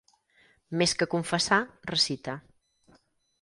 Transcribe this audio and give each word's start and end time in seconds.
Més 0.81 0.95
que 1.01 1.07
confessar, 1.11 1.59
recita. 1.93 2.35